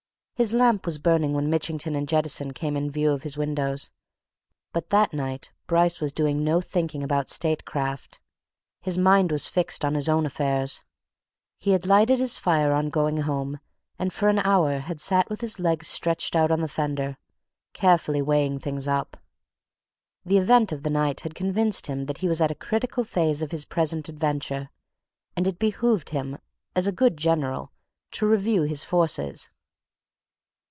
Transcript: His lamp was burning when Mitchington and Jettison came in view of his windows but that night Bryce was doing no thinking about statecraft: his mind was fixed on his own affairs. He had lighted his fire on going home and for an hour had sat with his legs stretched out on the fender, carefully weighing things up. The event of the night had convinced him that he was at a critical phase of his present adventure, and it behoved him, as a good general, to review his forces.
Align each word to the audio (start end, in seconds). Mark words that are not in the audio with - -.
His 0.35 0.53
lamp 0.53 0.87
was 0.87 0.97
burning 0.97 1.33
when 1.33 1.51
Mitchington 1.51 1.95
and 1.95 2.09
Jettison 2.09 2.51
came 2.51 2.75
in 2.75 2.89
view 2.89 3.11
of 3.11 3.21
his 3.21 3.37
windows 3.37 3.91
but 4.73 4.89
that 4.89 5.13
night 5.13 5.51
Bryce 5.67 6.01
was 6.01 6.11
doing 6.11 6.43
no 6.43 6.59
thinking 6.61 7.03
about 7.03 7.29
statecraft: 7.29 8.19
his 8.81 8.97
mind 8.97 9.31
was 9.31 9.45
fixed 9.45 9.85
on 9.85 9.93
his 9.93 10.09
own 10.09 10.25
affairs. 10.25 10.83
He 11.59 11.73
had 11.73 11.85
lighted 11.85 12.17
his 12.17 12.37
fire 12.37 12.73
on 12.73 12.89
going 12.89 13.17
home 13.17 13.59
and 13.99 14.11
for 14.11 14.29
an 14.29 14.39
hour 14.39 14.79
had 14.79 14.99
sat 14.99 15.29
with 15.29 15.41
his 15.41 15.59
legs 15.59 15.87
stretched 15.87 16.35
out 16.35 16.49
on 16.51 16.61
the 16.61 16.67
fender, 16.67 17.19
carefully 17.73 18.23
weighing 18.23 18.57
things 18.57 18.87
up. 18.87 19.17
The 20.25 20.39
event 20.39 20.71
of 20.71 20.81
the 20.81 20.89
night 20.89 21.19
had 21.19 21.35
convinced 21.35 21.85
him 21.85 22.05
that 22.07 22.17
he 22.17 22.27
was 22.27 22.41
at 22.41 22.49
a 22.49 22.55
critical 22.55 23.03
phase 23.03 23.43
of 23.43 23.51
his 23.51 23.63
present 23.65 24.09
adventure, 24.09 24.71
and 25.37 25.45
it 25.47 25.59
behoved 25.59 26.09
him, 26.09 26.39
as 26.75 26.87
a 26.87 26.91
good 26.91 27.15
general, 27.15 27.71
to 28.13 28.25
review 28.25 28.63
his 28.63 28.83
forces. 28.83 29.51